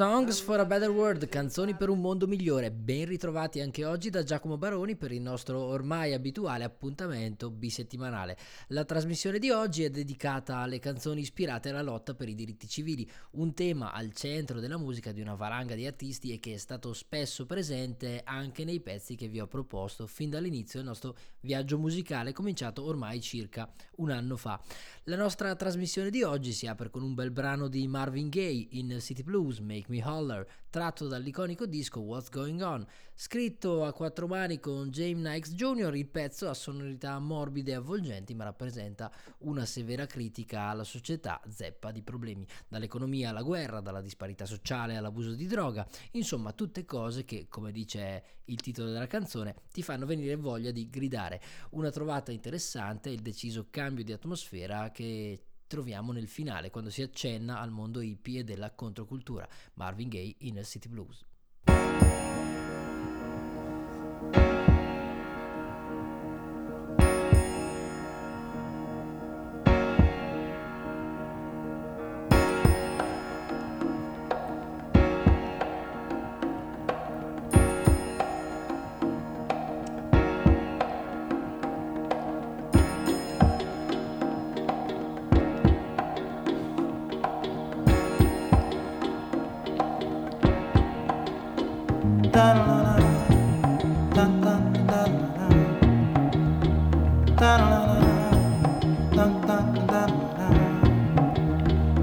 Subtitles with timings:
[0.00, 4.22] Songs for a Better World, canzoni per un mondo migliore, ben ritrovati anche oggi da
[4.22, 8.38] Giacomo Baroni per il nostro ormai abituale appuntamento bisettimanale.
[8.68, 13.06] La trasmissione di oggi è dedicata alle canzoni ispirate alla lotta per i diritti civili,
[13.32, 16.94] un tema al centro della musica di una valanga di artisti e che è stato
[16.94, 22.32] spesso presente anche nei pezzi che vi ho proposto fin dall'inizio del nostro viaggio musicale
[22.32, 24.58] cominciato ormai circa un anno fa.
[25.04, 28.96] La nostra trasmissione di oggi si apre con un bel brano di Marvin Gaye in
[28.98, 32.86] City Blues, Make Me Holler, tratto dall'iconico disco What's Going On.
[33.12, 38.32] Scritto a quattro mani con James Nikes Jr., il pezzo ha sonorità morbide e avvolgenti,
[38.34, 44.46] ma rappresenta una severa critica alla società zeppa di problemi, dall'economia alla guerra, dalla disparità
[44.46, 49.82] sociale all'abuso di droga, insomma tutte cose che, come dice il titolo della canzone, ti
[49.82, 51.42] fanno venire voglia di gridare.
[51.70, 57.00] Una trovata interessante è il deciso cambio di atmosfera che troviamo nel finale quando si
[57.00, 59.48] accenna al mondo hippie e della controcultura.
[59.74, 61.24] Marvin Gaye in City Blues.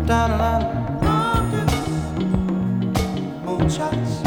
[0.07, 0.77] da da da.
[3.45, 4.26] Moonshots.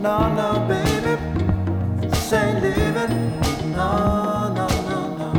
[0.00, 1.16] No, no, baby,
[2.08, 3.40] this living.
[3.70, 5.30] No, no, no, no.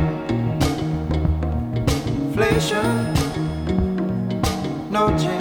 [2.24, 3.12] Inflation,
[4.90, 5.39] no chance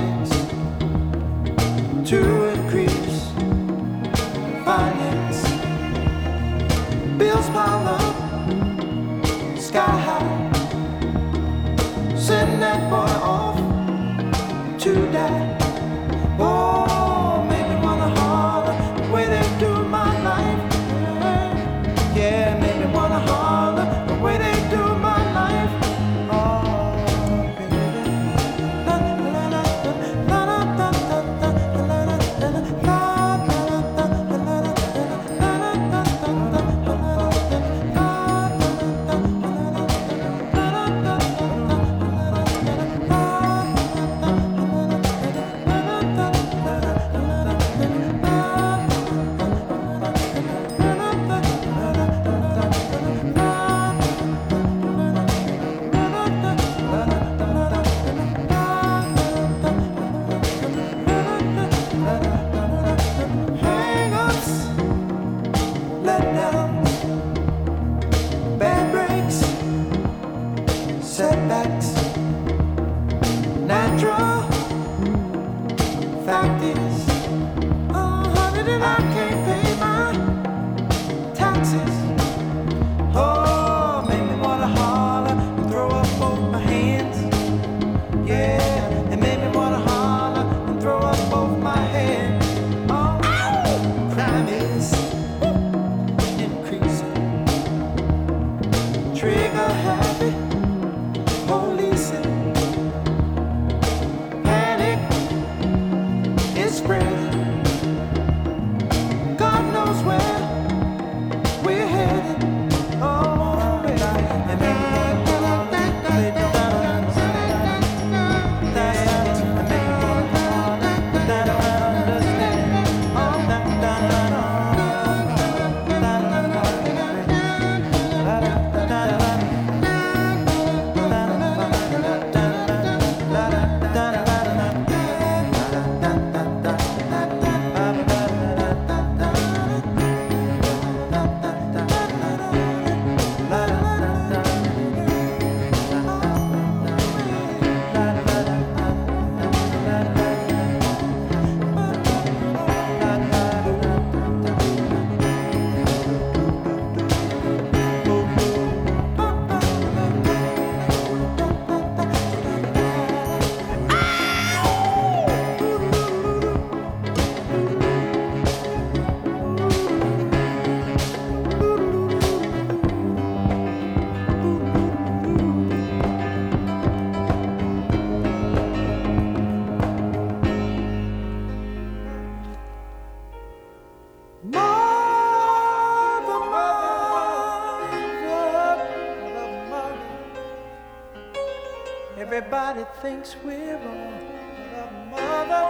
[193.44, 195.12] we're wrong.
[195.12, 195.66] Mother, mother,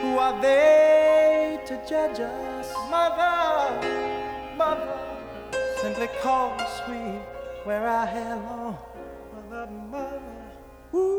[0.00, 2.72] who are they to judge us?
[2.90, 4.98] Mother, mother,
[5.82, 7.20] simply cause we
[7.66, 8.78] wear our hair long.
[9.50, 10.22] Mother, mother,
[10.94, 11.17] ooh.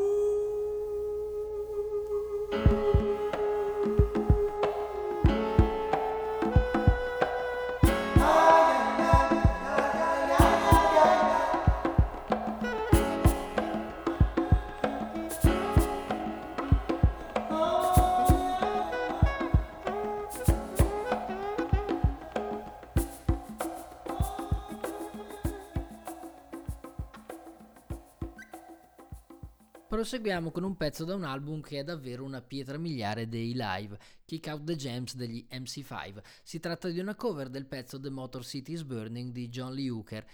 [30.10, 33.96] Proseguiamo con un pezzo da un album che è davvero una pietra miliare dei live,
[34.26, 36.24] Kick Out the Gems degli MC5.
[36.42, 39.92] Si tratta di una cover del pezzo The Motor City is Burning di John Lee
[39.92, 40.26] Hooker.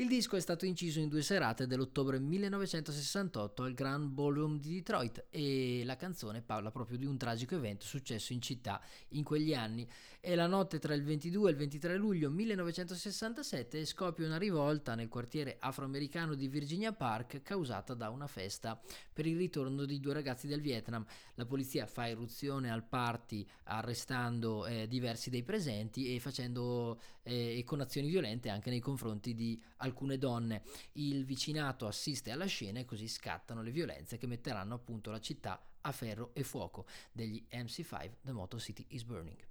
[0.00, 5.26] Il disco è stato inciso in due serate dell'ottobre 1968 al Grand Ballroom di Detroit
[5.28, 9.88] e la canzone parla proprio di un tragico evento successo in città in quegli anni.
[10.20, 14.94] È la notte tra il 22 e il 23 luglio 1967 e scoppia una rivolta
[14.94, 18.80] nel quartiere afroamericano di Virginia Park causata da una festa
[19.12, 21.04] per il ritorno di due ragazzi del Vietnam.
[21.34, 27.80] La polizia fa irruzione al party arrestando eh, diversi dei presenti e facendo eh, con
[27.80, 30.62] azioni violente anche nei confronti di alcune donne.
[30.92, 35.60] Il vicinato assiste alla scena e così scattano le violenze che metteranno appunto la città
[35.80, 39.46] a ferro e fuoco degli MC5 The Motor City is Burning.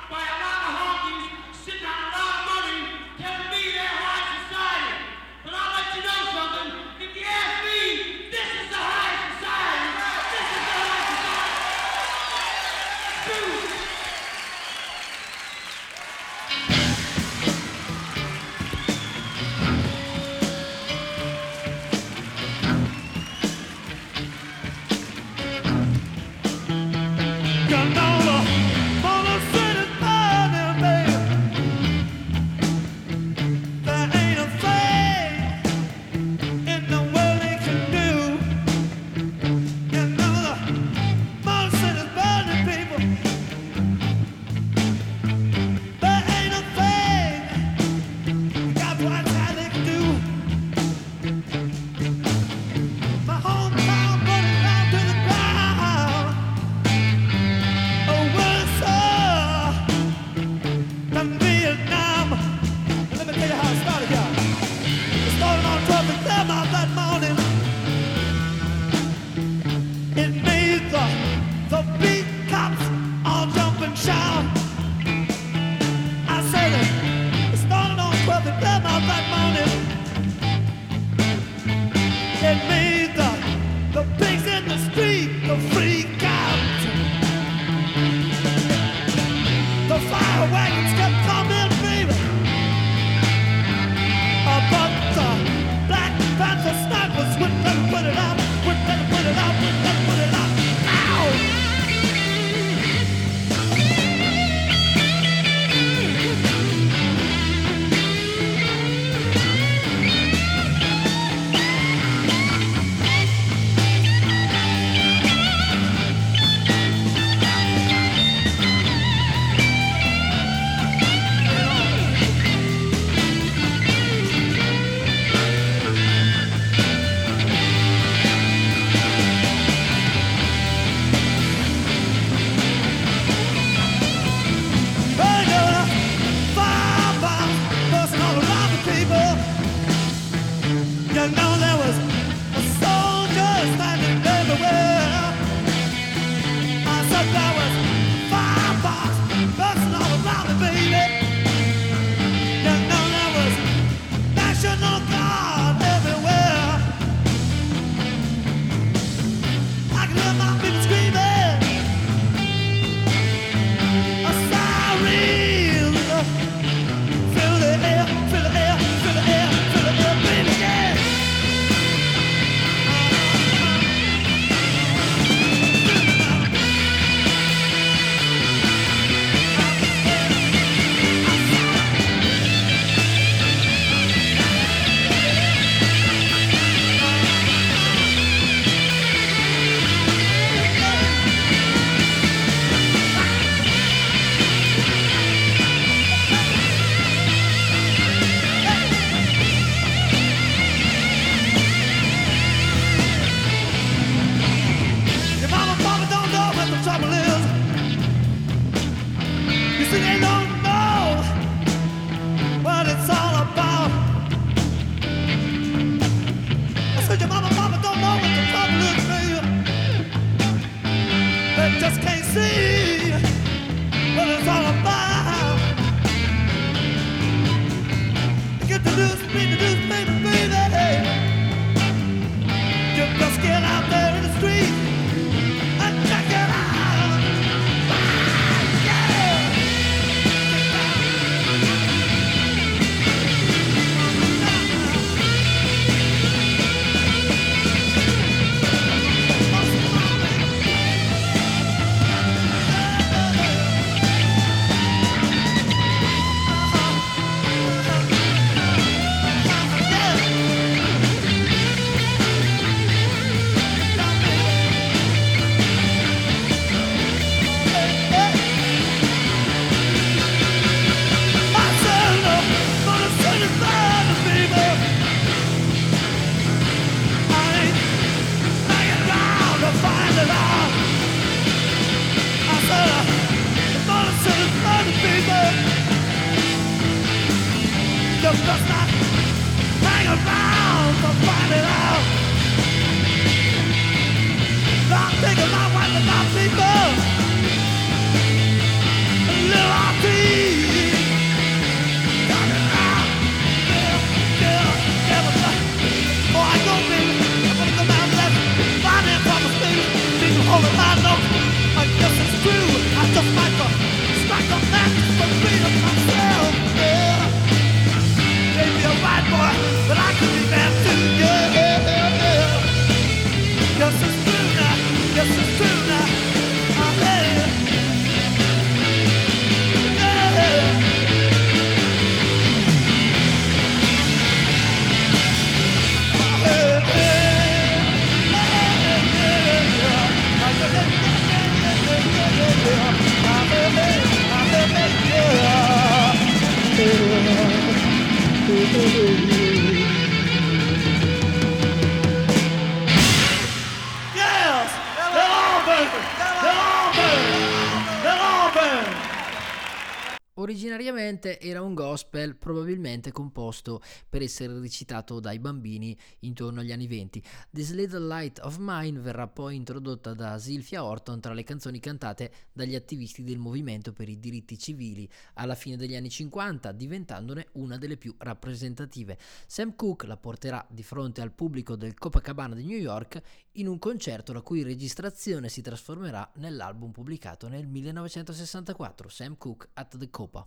[362.34, 367.22] probabilmente composto per essere recitato dai bambini intorno agli anni 20.
[367.50, 372.32] This Little Light of Mine verrà poi introdotta da Sylvia Orton tra le canzoni cantate
[372.52, 377.78] dagli attivisti del movimento per i diritti civili alla fine degli anni 50, diventandone una
[377.78, 379.18] delle più rappresentative.
[379.46, 383.20] Sam Cooke la porterà di fronte al pubblico del Copacabana di New York
[383.52, 389.96] in un concerto la cui registrazione si trasformerà nell'album pubblicato nel 1964, Sam Cooke at
[389.96, 390.46] the Copa.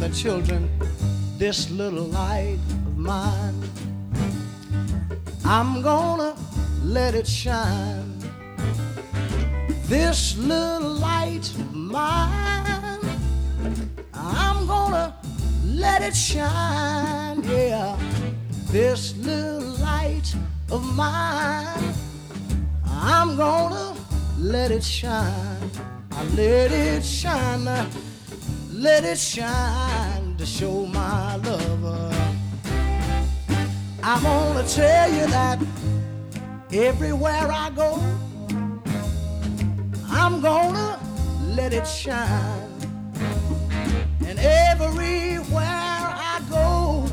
[0.00, 0.70] Something, children.
[1.38, 3.62] This little light of mine,
[5.44, 6.34] I'm gonna
[6.84, 8.18] let it shine.
[9.86, 13.00] This little light of mine,
[14.14, 15.16] I'm gonna
[15.66, 17.96] let it shine, yeah.
[18.70, 20.34] This little light
[20.70, 21.94] of mine.
[22.86, 23.96] I'm gonna
[24.38, 25.70] let it shine.
[26.12, 27.90] I let it shine.
[28.80, 32.14] Let it shine to show my lover.
[34.02, 35.58] I'm gonna tell you that
[36.72, 38.02] everywhere I go,
[40.08, 40.98] I'm gonna
[41.48, 42.72] let it shine.
[44.26, 47.04] And everywhere I go,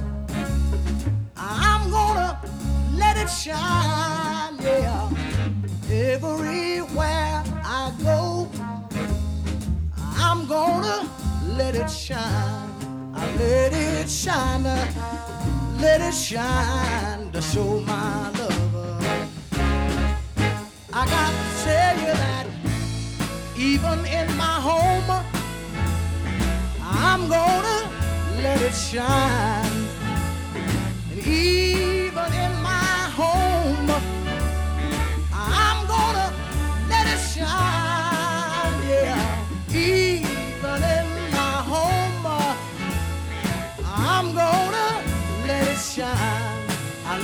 [1.36, 2.40] I'm gonna
[2.94, 5.10] let it shine, yeah.
[5.92, 8.50] Everywhere I go,
[10.16, 11.17] I'm gonna
[11.58, 12.70] let it shine.
[13.16, 19.04] I let it shine, uh, let it shine to show my love.
[20.94, 22.46] I got to tell you that
[23.58, 25.10] even in my home,
[26.80, 27.80] I'm gonna
[28.44, 29.88] let it shine.
[31.12, 31.97] And even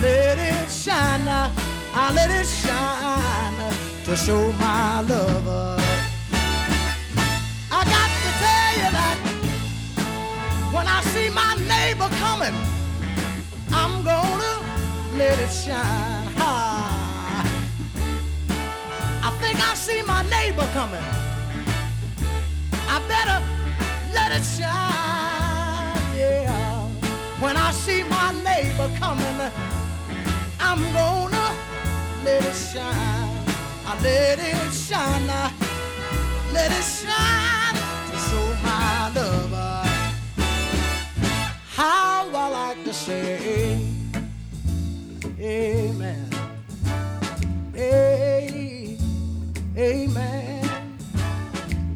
[0.03, 5.77] let it shine, I let it shine to show my lover.
[7.71, 9.17] I got to tell you that
[10.75, 12.55] when I see my neighbor coming,
[13.71, 14.55] I'm gonna
[15.17, 16.21] let it shine.
[19.25, 21.05] I think I see my neighbor coming.
[22.93, 23.39] I better
[24.13, 26.87] let it shine, yeah.
[27.39, 29.51] When I see my neighbor coming,
[30.75, 31.55] I'm gonna
[32.25, 33.45] let it shine.
[33.85, 35.29] I let it shine.
[35.29, 35.53] I
[36.51, 37.75] let it shine
[38.09, 39.87] to show my lover
[41.75, 43.79] how I like to say
[45.39, 46.29] amen.
[47.75, 48.97] A-
[49.77, 50.69] Amen.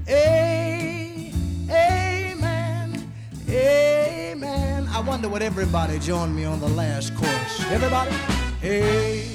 [0.08, 1.34] A-
[1.72, 3.12] Amen.
[3.50, 4.88] Amen.
[4.94, 7.62] I wonder would everybody join me on the last chorus.
[7.72, 8.37] Everybody?
[8.63, 9.28] A-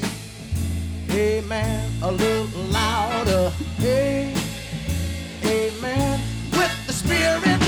[1.11, 1.91] Amen.
[2.03, 3.53] A little louder.
[3.81, 4.35] A-
[5.45, 6.21] Amen.
[6.53, 7.63] With the spirit.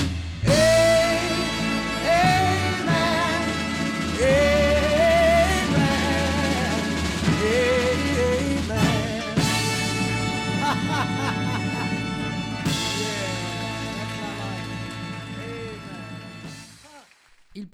[0.47, 1.21] A-
[2.07, 3.49] Amen.
[4.21, 4.64] Amen.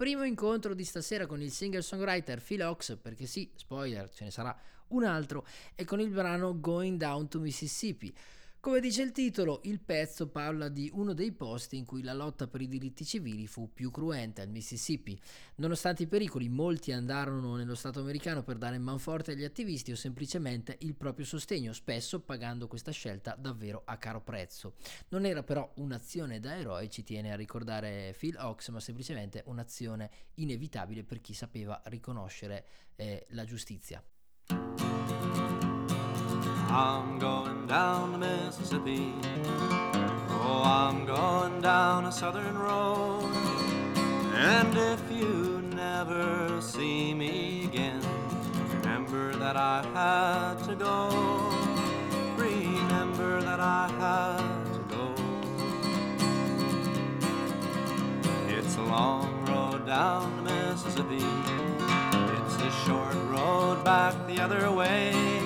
[0.01, 4.57] Primo incontro di stasera con il singer-songwriter Phil Ox, perché sì, spoiler, ce ne sarà
[4.89, 8.11] un altro, è con il brano Going Down to Mississippi.
[8.61, 12.47] Come dice il titolo, il pezzo parla di uno dei posti in cui la lotta
[12.47, 15.19] per i diritti civili fu più cruenta, il Mississippi.
[15.57, 20.77] Nonostante i pericoli, molti andarono nello Stato americano per dare manforte agli attivisti o semplicemente
[20.81, 24.75] il proprio sostegno, spesso pagando questa scelta davvero a caro prezzo.
[25.09, 30.11] Non era però un'azione da eroe, ci tiene a ricordare Phil Ox, ma semplicemente un'azione
[30.35, 34.05] inevitabile per chi sapeva riconoscere eh, la giustizia.
[36.73, 39.13] I'm going down the Mississippi.
[40.31, 43.29] Oh, I'm going down a southern road.
[44.37, 48.01] And if you never see me again,
[48.73, 51.09] remember that I had to go.
[52.37, 55.15] Remember that I had to go.
[58.49, 61.25] It's a long road down the Mississippi.
[62.37, 65.40] It's a short road back the other way.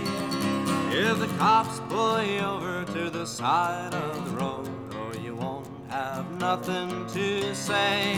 [0.96, 5.66] If the cops pull you over to the side of the road, oh, you won't
[5.90, 8.14] have nothing to say.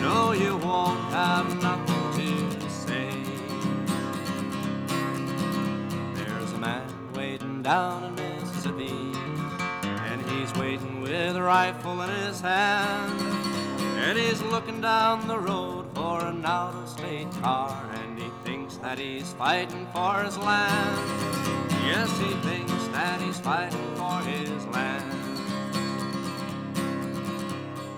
[0.00, 3.08] No, you won't have nothing to say.
[6.16, 9.12] There's a man waiting down in Mississippi,
[10.10, 13.20] and he's waiting with a rifle in his hand.
[14.00, 18.76] And he's looking down the road for an out of state car, and he thinks
[18.78, 21.67] that he's fighting for his land.
[21.88, 25.10] Yes, he thinks that he's fighting for his land.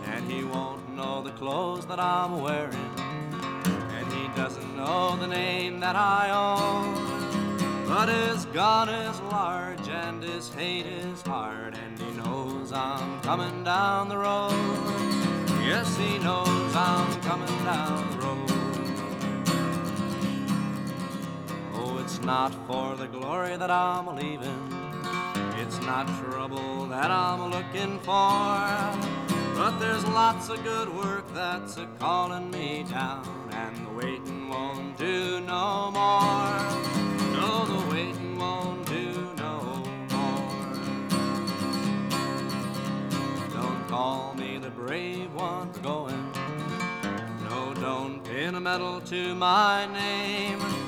[0.07, 2.95] And he won't know the clothes that I'm wearing,
[3.97, 7.11] and he doesn't know the name that I own.
[7.89, 13.65] But his gun is large and his hate is hard, and he knows I'm coming
[13.65, 14.53] down the road.
[15.67, 18.60] Yes, he knows I'm coming down the road.
[22.21, 24.75] It's not for the glory that I'm leaving.
[25.57, 28.61] It's not trouble that I'm looking for.
[29.57, 34.99] But there's lots of good work that's a calling me down, and the waiting won't
[34.99, 36.61] do no more.
[37.33, 40.75] No, the waiting won't do no more.
[43.55, 46.33] Don't call me the brave one going.
[47.49, 50.80] No, don't pin a medal to my name.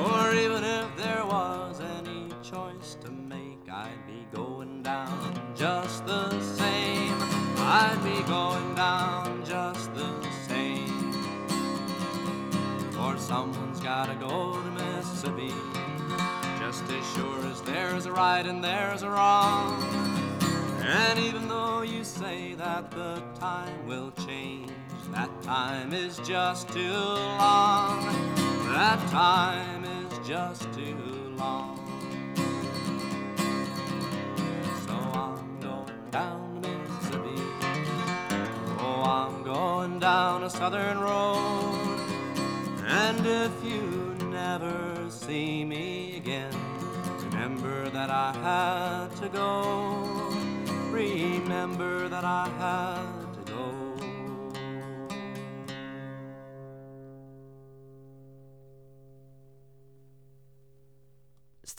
[0.00, 6.40] Or even if there was any choice to make, I'd be going down just the
[6.40, 7.14] same.
[7.58, 10.10] I'd be going down just the
[10.48, 11.12] same.
[12.92, 15.52] For someone's gotta go to Mississippi.
[16.58, 19.82] Just as sure as there's a right and there's a wrong.
[20.82, 24.70] And even though you say that the time will change,
[25.12, 28.00] that time is just too long.
[28.72, 29.79] That time
[30.30, 31.76] just too long.
[34.86, 37.42] So I'm going down to Mississippi.
[38.78, 41.98] Oh, I'm going down a southern road.
[42.86, 46.54] And if you never see me again,
[47.24, 50.30] remember that I had to go.
[50.92, 53.19] Remember that I had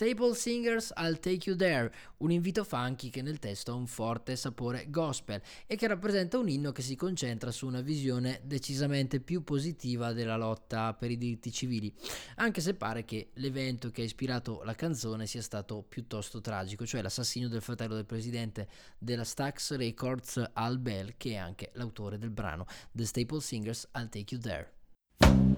[0.01, 4.35] Staple Singers I'll Take You There, un invito funky che nel testo ha un forte
[4.35, 9.43] sapore gospel e che rappresenta un inno che si concentra su una visione decisamente più
[9.43, 11.93] positiva della lotta per i diritti civili,
[12.37, 17.03] anche se pare che l'evento che ha ispirato la canzone sia stato piuttosto tragico, cioè
[17.03, 22.31] l'assassinio del fratello del presidente della Stax Records Al Bell, che è anche l'autore del
[22.31, 25.50] brano The Staple Singers I'll Take You There.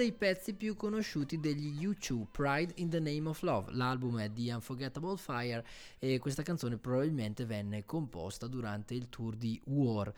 [0.00, 3.72] Dei pezzi più conosciuti degli U2, Pride in the Name of Love.
[3.74, 5.62] L'album è The Unforgettable Fire
[5.98, 10.10] e questa canzone probabilmente venne composta durante il tour di War.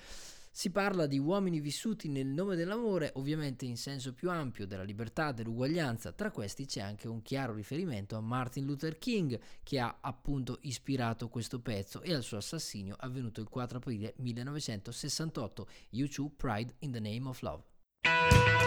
[0.53, 5.33] Si parla di uomini vissuti nel nome dell'amore, ovviamente in senso più ampio della libertà,
[5.33, 6.13] dell'uguaglianza.
[6.13, 11.29] Tra questi c'è anche un chiaro riferimento a Martin Luther King, che ha appunto ispirato
[11.29, 15.67] questo pezzo e al suo assassinio avvenuto il 4 aprile 1968.
[15.95, 18.62] U2 Pride in the Name of Love.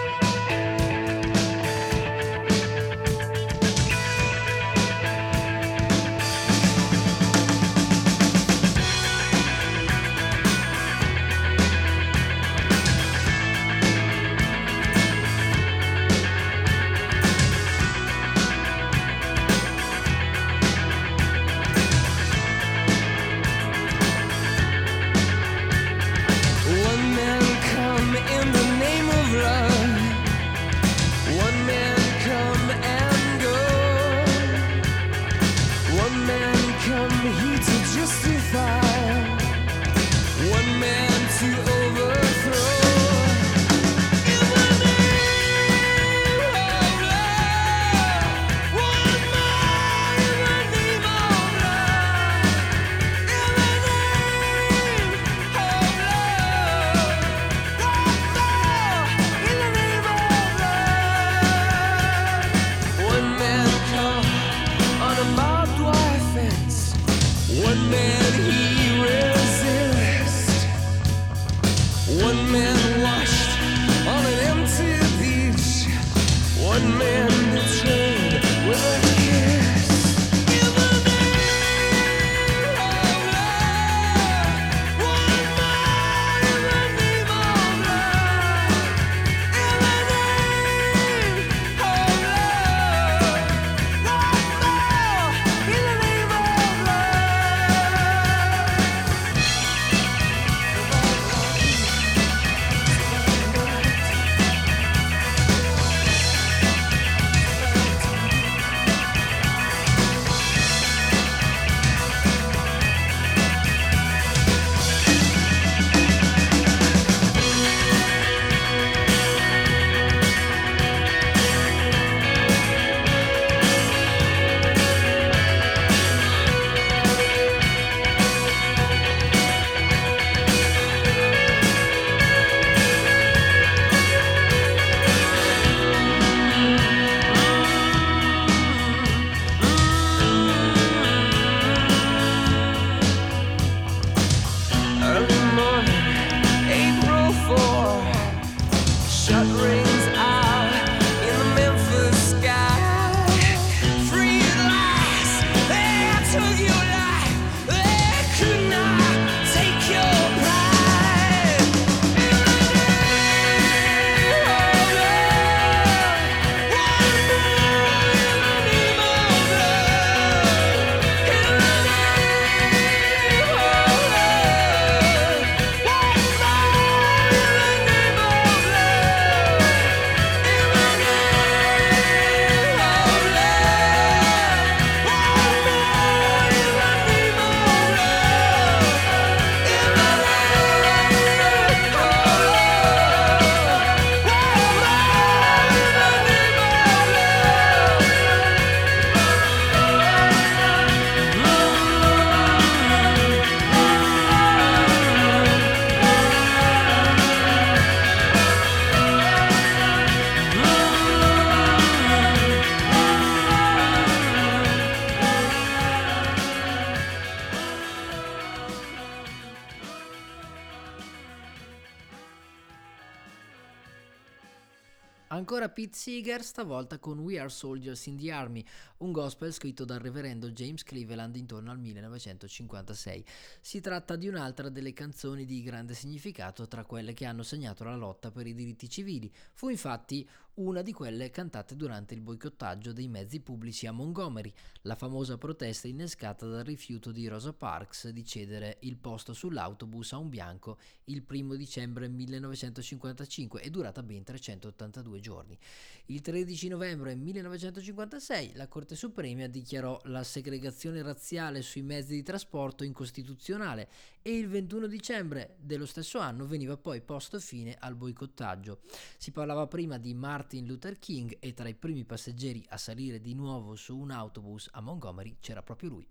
[225.55, 228.61] Ancora Pete Seeger, stavolta con We Are Soldiers in the Army,
[228.97, 233.23] un gospel scritto dal reverendo James Cleveland intorno al 1956.
[233.61, 237.95] Si tratta di un'altra delle canzoni di grande significato tra quelle che hanno segnato la
[237.95, 239.31] lotta per i diritti civili.
[239.53, 244.95] Fu infatti una di quelle cantate durante il boicottaggio dei mezzi pubblici a Montgomery, la
[244.95, 250.29] famosa protesta innescata dal rifiuto di Rosa Parks di cedere il posto sull'autobus a un
[250.29, 255.57] bianco il primo dicembre 1955 e durata ben 382 giorni.
[256.05, 262.85] Il 13 novembre 1956 la Corte Suprema dichiarò la segregazione razziale sui mezzi di trasporto
[262.85, 263.89] incostituzionale
[264.27, 268.79] e il 21 dicembre dello stesso anno veniva poi posto fine al boicottaggio.
[269.17, 273.35] Si parlava prima di Martin Luther King e tra i primi passeggeri a salire di
[273.35, 276.07] nuovo su un autobus a Montgomery c'era proprio lui.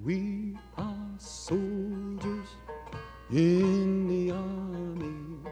[0.00, 2.48] We are soldiers
[3.28, 5.42] in the army.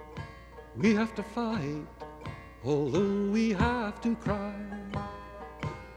[0.76, 1.86] We have to fight,
[2.62, 4.54] although we have to cry.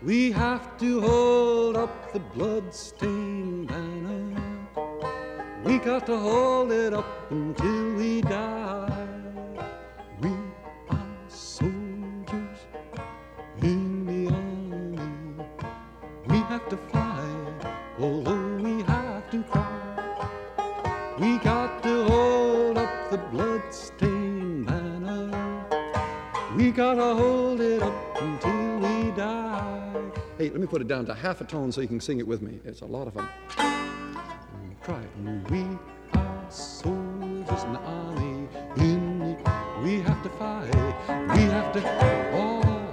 [0.01, 4.32] We have to hold up the blood-stained banner.
[5.63, 9.07] We got to hold it up until we die.
[10.21, 10.29] We
[10.89, 12.59] are soldiers
[13.61, 14.99] in the army.
[16.27, 17.65] We have to fight,
[17.97, 19.79] although we have to cry.
[21.19, 25.65] We got to hold up the blood-stained banner.
[26.57, 30.11] We gotta hold it up until we die.
[30.37, 32.27] Hey, let me put it down to half a tone so you can sing it
[32.27, 32.59] with me.
[32.65, 33.29] It's a lot of fun.
[34.85, 35.65] We
[36.13, 38.49] are soldiers in the army.
[38.75, 39.37] In
[39.81, 40.75] we have to fight.
[41.33, 41.79] We have to.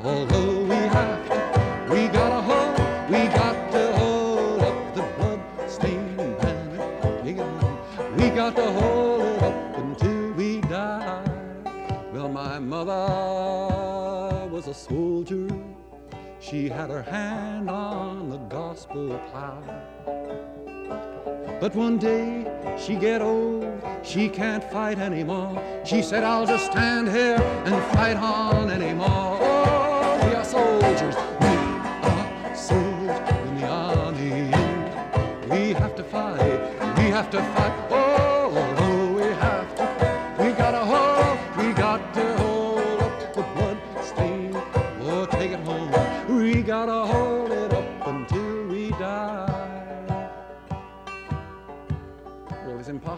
[0.05, 2.79] Although we have to, we gotta hold.
[3.11, 7.25] We got to hold up the blood-stained banner.
[7.25, 8.17] Take.
[8.17, 11.25] We got to hold it up until we die.
[12.13, 15.49] Well, my mother was a soldier.
[16.39, 20.20] She had her hand on the gospel plow.
[21.61, 22.47] But one day
[22.79, 23.67] she get old,
[24.03, 25.63] she can't fight anymore.
[25.85, 27.37] She said, I'll just stand here
[27.67, 29.39] and fight on anymore.
[29.43, 31.49] Oh, we are soldiers, we
[32.09, 34.51] are soldiers in the army.
[35.51, 36.61] We have to fight,
[36.97, 37.75] we have to fight.
[37.91, 38.00] Oh,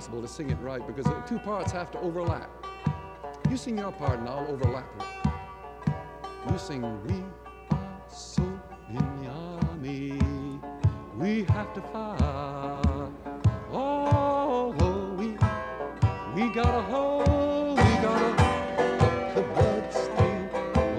[0.02, 2.50] impossible to sing it right because the two parts have to overlap.
[3.48, 6.50] You sing your part and I'll overlap it.
[6.50, 7.22] You sing, We
[7.70, 8.42] are so
[8.90, 10.18] army.
[11.16, 12.18] We have to fight.
[13.70, 15.26] Oh, oh, we,
[16.34, 18.42] we gotta hold, we gotta
[19.04, 20.50] up the blood stain.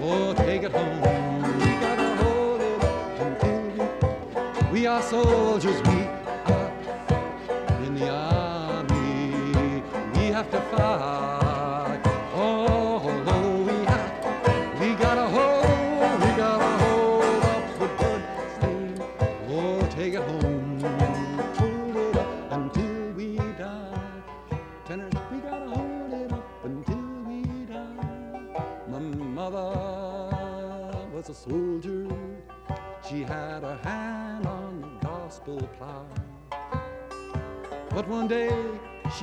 [0.01, 1.41] Oh, take it home.
[1.59, 2.83] We gotta hold it
[3.19, 5.82] until we are soldiers.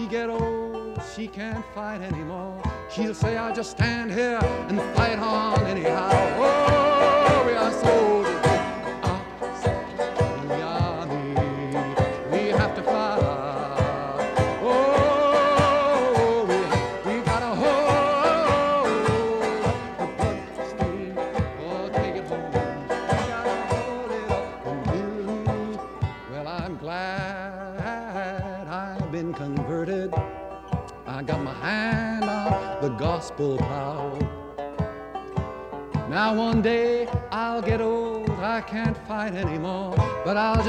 [0.01, 2.63] She get old, she can't fight anymore.
[2.91, 6.11] She'll say, I'll just stand here and fight on anyhow.
[6.39, 6.80] Oh,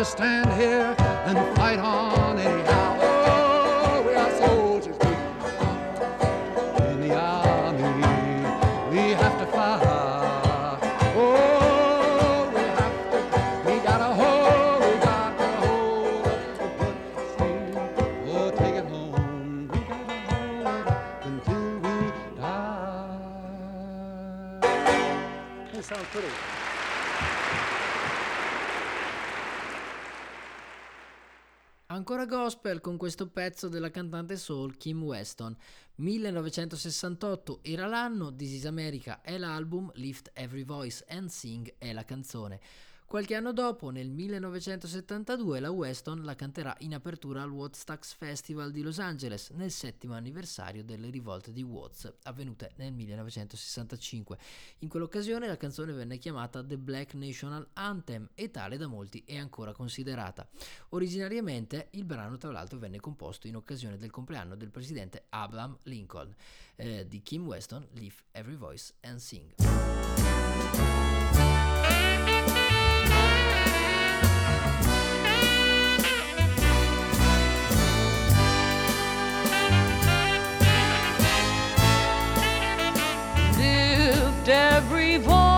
[0.01, 0.80] just stand here
[33.13, 35.53] questo pezzo della cantante soul Kim Weston.
[35.95, 42.05] 1968 era l'anno, This is America è l'album, Lift Every Voice and Sing è la
[42.05, 42.61] canzone.
[43.11, 48.81] Qualche anno dopo, nel 1972, la Weston la canterà in apertura al Woodstock Festival di
[48.81, 54.37] Los Angeles, nel settimo anniversario delle rivolte di Watts, avvenute nel 1965.
[54.79, 59.35] In quell'occasione la canzone venne chiamata The Black National Anthem e tale da molti è
[59.35, 60.47] ancora considerata.
[60.91, 66.33] Originariamente il brano tra l'altro venne composto in occasione del compleanno del presidente Abraham Lincoln.
[66.77, 71.20] Eh, di Kim Weston, Lift Every Voice and Sing.
[84.49, 85.50] every voice.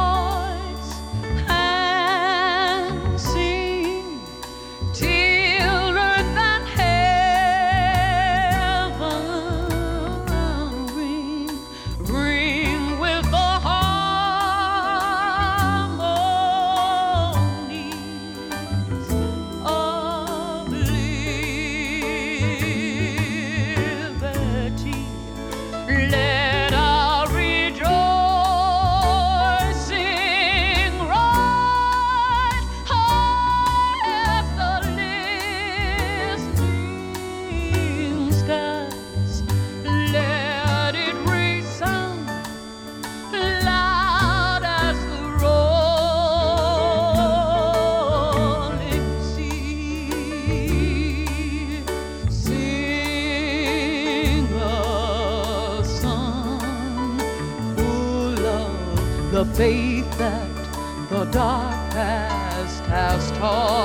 [59.56, 60.49] Faith that
[61.10, 63.83] the dark past has taught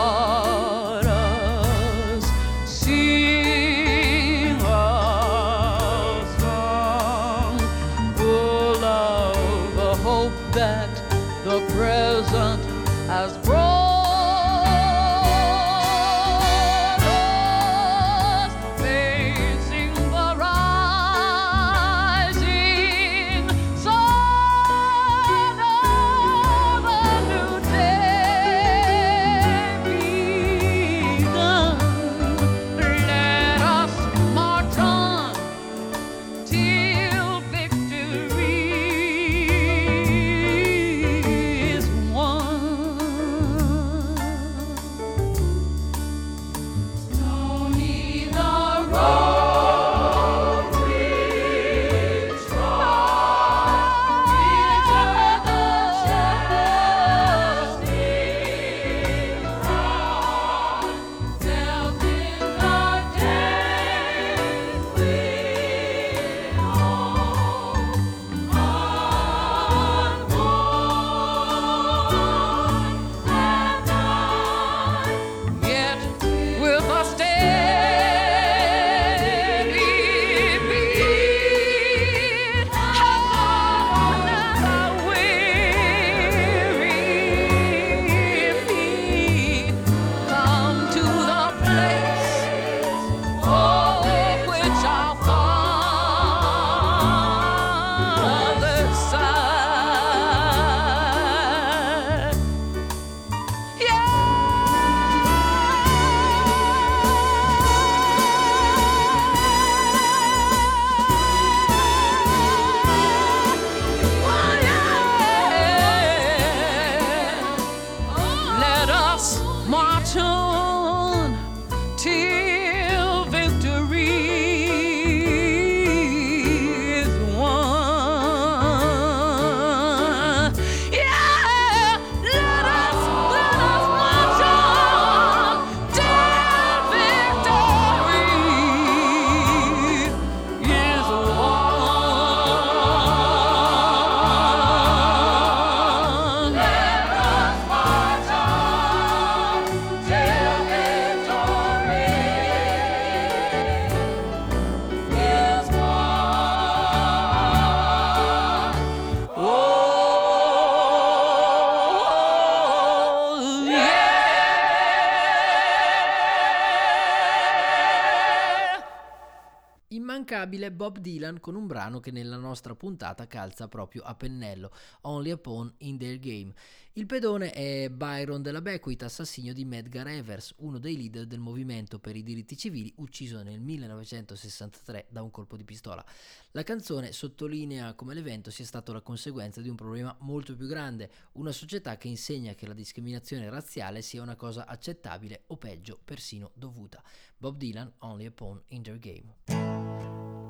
[170.78, 174.70] Bob Dylan con un brano che nella nostra puntata calza proprio a pennello,
[175.00, 176.54] Only Pawn in Their Game.
[176.92, 181.98] Il pedone è Byron della Beckwith, assassino di Medgar Evers, uno dei leader del movimento
[181.98, 186.04] per i diritti civili, ucciso nel 1963 da un colpo di pistola.
[186.52, 191.10] La canzone sottolinea come l'evento sia stato la conseguenza di un problema molto più grande,
[191.32, 196.52] una società che insegna che la discriminazione razziale sia una cosa accettabile o peggio persino
[196.54, 197.02] dovuta.
[197.36, 199.67] Bob Dylan, Only Pawn in Their Game.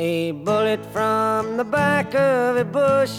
[0.01, 3.13] A bullet from the back of a bush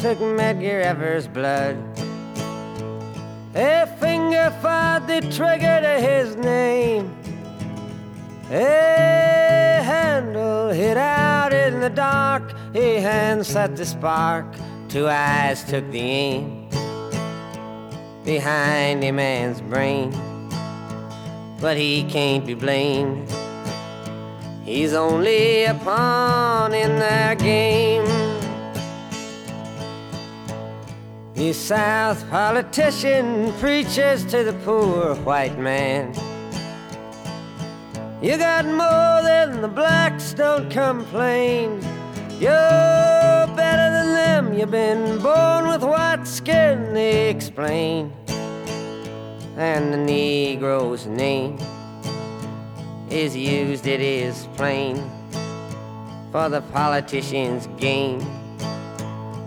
[0.00, 1.76] took Medgar Evers' blood.
[3.54, 7.14] A finger fired the trigger to his name.
[8.50, 12.54] A handle hit out in the dark.
[12.74, 14.46] A hand set the spark.
[14.88, 16.70] Two eyes took the aim
[18.24, 20.10] behind a man's brain.
[21.60, 23.28] But he can't be blamed.
[24.64, 28.06] He's only a pawn in their game.
[31.34, 36.14] The South politician preaches to the poor white man.
[38.22, 41.82] You got more than the blacks, don't complain.
[42.40, 48.10] You're better than them, you've been born with white skin, they explain.
[49.58, 51.58] And the Negro's name
[53.10, 54.96] is used, it is plain,
[56.32, 58.20] for the politician's gain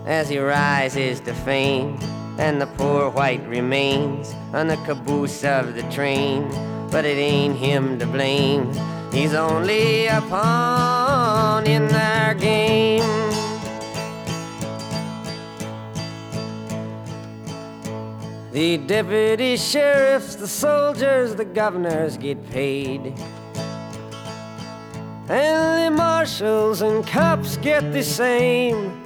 [0.06, 1.98] as he rises to fame,
[2.38, 6.48] and the poor white remains on the caboose of the train.
[6.90, 8.72] But it ain't him to blame,
[9.12, 13.02] he's only a pawn in their game.
[18.52, 23.14] The deputy sheriffs, the soldiers, the governors get paid.
[25.30, 29.04] And the marshals and cops get the same.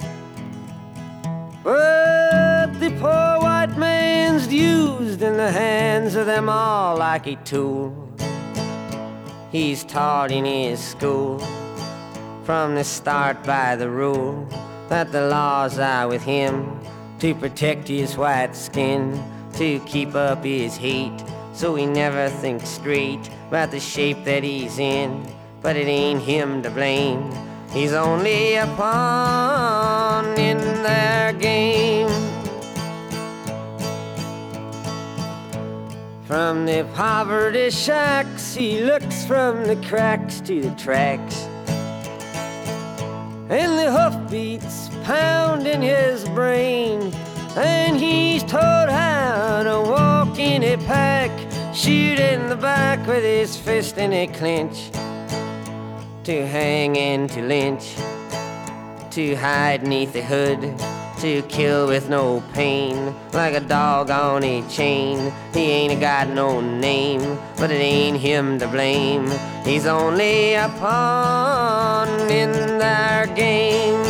[1.64, 8.08] But the poor white man's used in the hands of them all like a tool.
[9.50, 11.40] He's taught in his school
[12.44, 14.46] from the start by the rule
[14.88, 16.80] that the laws are with him
[17.18, 19.20] to protect his white skin,
[19.54, 21.16] to keep up his heat,
[21.52, 25.26] so he never thinks straight about the shape that he's in.
[25.62, 27.30] But it ain't him to blame,
[27.70, 32.08] he's only a pawn in their game.
[36.26, 41.36] From the poverty shacks, he looks from the cracks to the tracks.
[43.48, 47.12] And the hoofbeats pound in his brain.
[47.54, 51.30] And he's taught how to walk in a pack,
[51.74, 54.90] shoot in the back with his fist in a clinch.
[56.24, 57.96] To hang and to lynch,
[59.10, 60.60] to hide neath the hood,
[61.20, 65.32] to kill with no pain, like a dog on a chain.
[65.52, 69.28] He ain't got no name, but it ain't him to blame.
[69.64, 74.04] He's only a pawn in their game.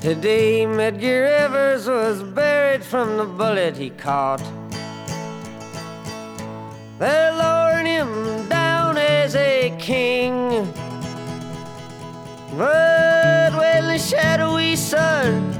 [0.00, 4.40] Today, Medgar Evers was buried from the bullet he caught.
[6.98, 10.72] They're lowering him down as a king.
[12.56, 15.52] But when the shadowy sun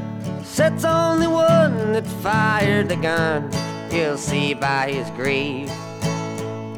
[0.42, 3.50] sets on the one that fired the gun,
[3.90, 5.70] you'll see by his grave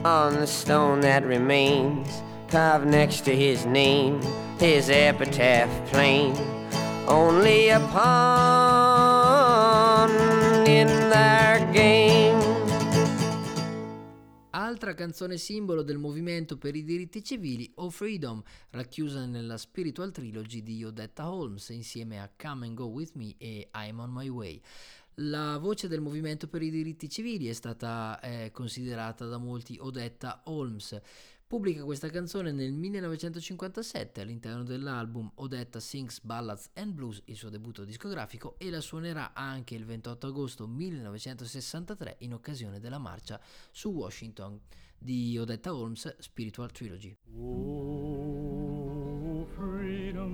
[0.04, 4.20] on the stone that remains, carved next to his name,
[4.58, 6.36] his epitaph plain.
[7.06, 8.10] Only pawn
[10.66, 12.07] in their game.
[14.68, 20.62] Altra canzone simbolo del movimento per i diritti civili, O Freedom, racchiusa nella Spiritual Trilogy
[20.62, 24.60] di Odetta Holmes insieme a Come and Go With Me e I'm On My Way.
[25.20, 30.42] La voce del movimento per i diritti civili è stata eh, considerata da molti Odetta
[30.44, 31.00] Holmes.
[31.48, 37.86] Pubblica questa canzone nel 1957 all'interno dell'album Odetta Sings Ballads and Blues, il suo debutto
[37.86, 43.40] discografico, e la suonerà anche il 28 agosto 1963 in occasione della marcia
[43.70, 44.60] su Washington
[44.98, 47.16] di Odetta Holmes Spiritual Trilogy.
[47.38, 47.86] Oh,
[49.46, 50.26] freedom.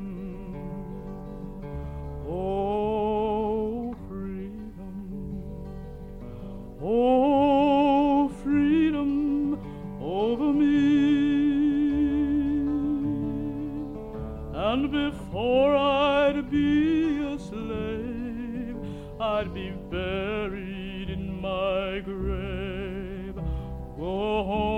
[2.27, 5.63] Oh, freedom.
[6.81, 7.24] Oh,
[14.95, 18.77] before I'd be a slave,
[19.21, 23.35] I'd be buried in my grave.
[23.97, 24.74] Go home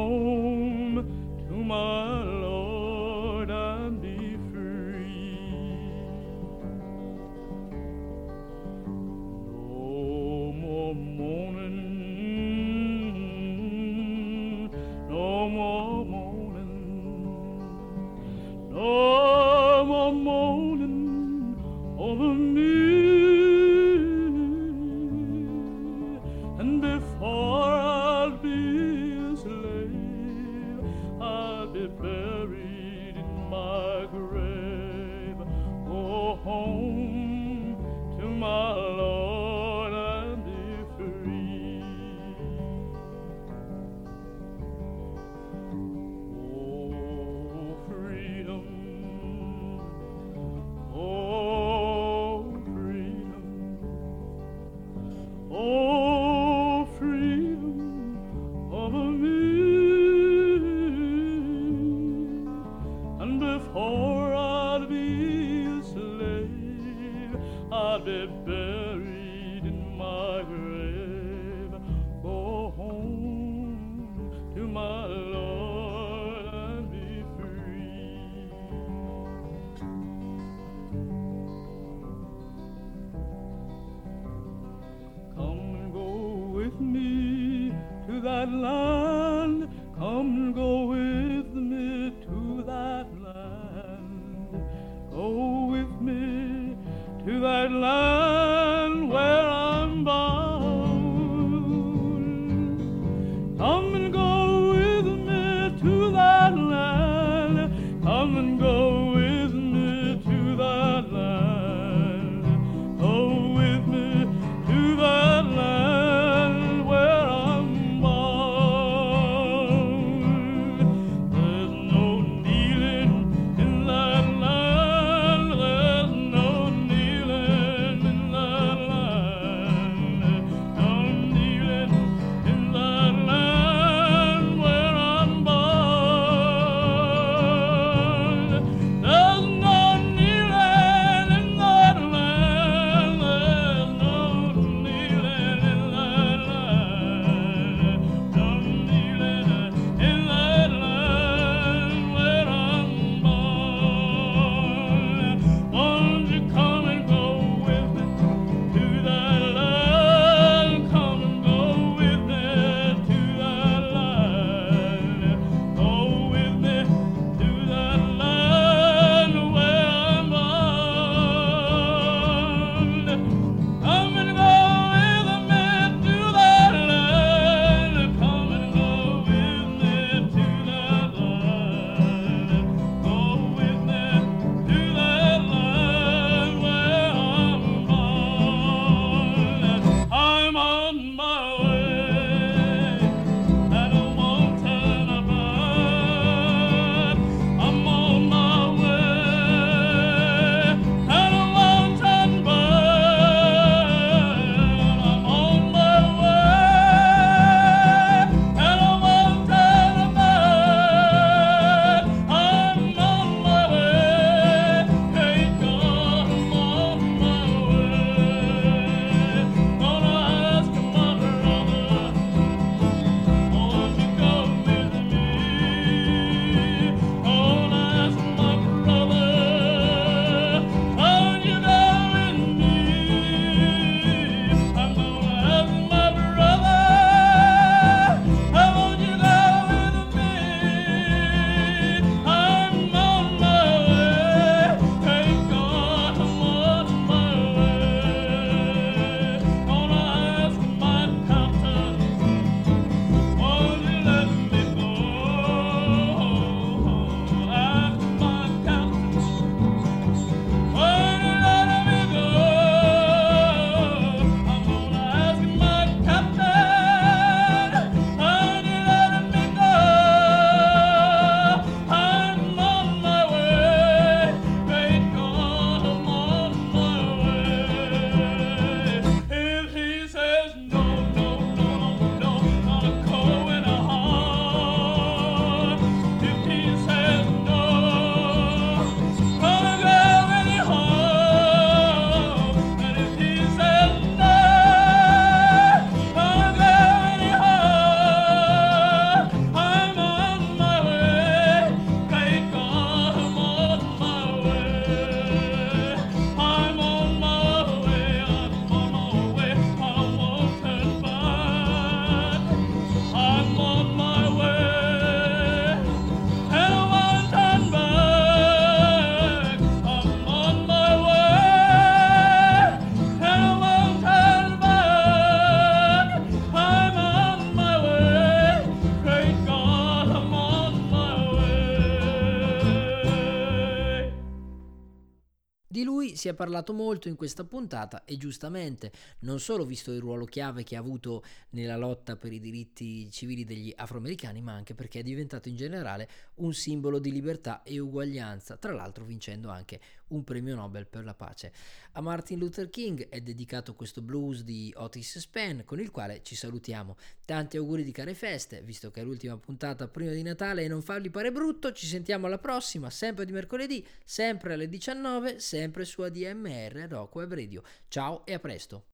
[336.16, 338.90] si è parlato molto in questa puntata e giustamente,
[339.20, 343.44] non solo visto il ruolo chiave che ha avuto nella lotta per i diritti civili
[343.44, 348.56] degli afroamericani, ma anche perché è diventato in generale un simbolo di libertà e uguaglianza,
[348.56, 351.52] tra l'altro vincendo anche un premio Nobel per la pace.
[351.96, 356.34] A Martin Luther King è dedicato questo blues di Otis Spann con il quale ci
[356.36, 356.94] salutiamo.
[357.24, 360.82] Tanti auguri di care feste, visto che è l'ultima puntata prima di Natale e non
[360.82, 366.02] farli pare brutto, ci sentiamo alla prossima, sempre di mercoledì, sempre alle 19, sempre su
[366.02, 367.62] ADMR Rock Web Radio.
[367.88, 368.84] Ciao e a presto.